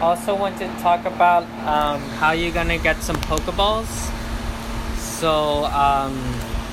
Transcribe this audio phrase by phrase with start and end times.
[0.00, 3.88] also want to talk about um, how you're gonna get some Pokeballs.
[4.96, 6.14] So, um,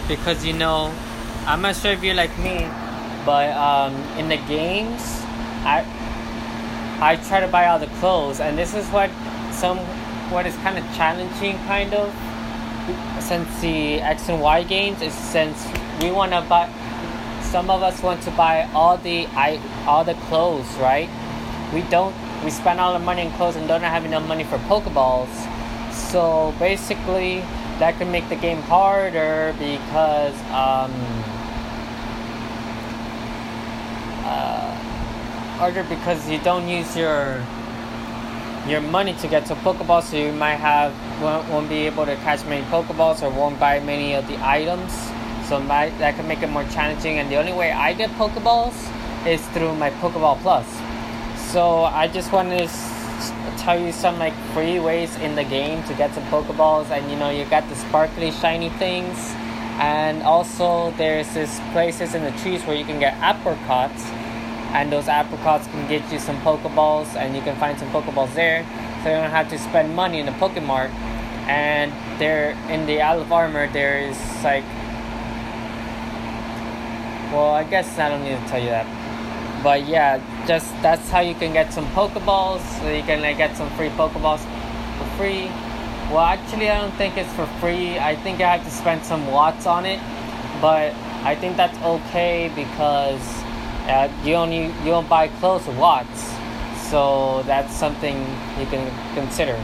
[0.07, 0.93] because you know,
[1.45, 2.67] I'm not sure if you're like me,
[3.25, 5.01] but um, in the games,
[5.65, 5.85] I
[7.01, 9.09] I try to buy all the clothes, and this is what
[9.51, 9.79] some
[10.29, 12.13] what is kind of challenging, kind of,
[13.19, 15.65] since the X and Y games is since
[16.01, 16.69] we want to buy.
[17.41, 21.09] Some of us want to buy all the I all the clothes, right?
[21.73, 22.13] We don't.
[22.45, 25.33] We spend all the money in clothes and don't have enough money for Pokeballs.
[25.91, 27.39] So basically,
[27.79, 30.93] that could make the game harder because um,
[34.23, 34.75] uh,
[35.57, 37.43] harder because you don't use your
[38.67, 42.15] your money to get to Pokeballs, so you might have won't, won't be able to
[42.17, 44.93] catch many Pokeballs or won't buy many of the items.
[45.49, 47.17] So my, that can make it more challenging.
[47.17, 48.75] And the only way I get Pokeballs
[49.25, 50.84] is through my Pokeball Plus.
[51.55, 55.93] So I just wanted to tell you some like free ways in the game to
[55.93, 59.15] get some Pokeballs, and you know you got the sparkly shiny things,
[59.79, 64.03] and also there's this places in the trees where you can get apricots
[64.75, 68.65] and those apricots can get you some Pokeballs, and you can find some Pokeballs there,
[69.01, 70.89] so you don't have to spend money in the Pokemart.
[71.47, 74.65] And there, in the Isle of Armor, there is like,
[77.31, 78.85] well, I guess I don't need to tell you that,
[79.65, 82.61] but yeah, just that's how you can get some Pokeballs.
[82.79, 84.43] So you can like, get some free Pokeballs
[84.97, 85.45] for free.
[86.11, 87.97] Well, actually, I don't think it's for free.
[87.97, 89.99] I think I have to spend some watts on it,
[90.61, 90.93] but
[91.23, 93.25] I think that's okay because
[93.89, 96.21] uh, you only you don't buy clothes watts,
[96.91, 98.17] so that's something
[98.59, 99.57] you can consider.